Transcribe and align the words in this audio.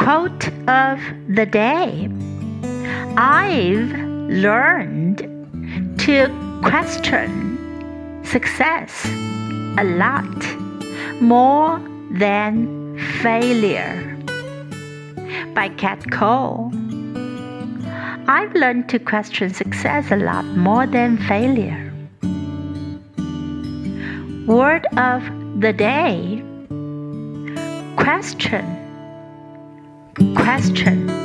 Quote 0.00 0.48
of 0.66 0.98
the 1.28 1.44
day 1.44 2.08
I've 3.18 3.92
learned 4.30 5.18
to 5.98 6.60
question 6.64 8.24
success 8.24 9.04
a 9.76 9.84
lot 9.84 10.24
more 11.20 11.78
than 12.12 12.98
failure. 13.20 14.16
By 15.52 15.68
Kat 15.68 16.10
Cole. 16.10 16.72
I've 18.26 18.54
learned 18.54 18.88
to 18.88 18.98
question 18.98 19.52
success 19.52 20.10
a 20.10 20.16
lot 20.16 20.46
more 20.56 20.86
than 20.86 21.18
failure. 21.18 21.92
Word 24.46 24.86
of 24.96 25.22
the 25.60 25.74
day 25.74 26.42
question 27.98 28.64
question 30.34 31.19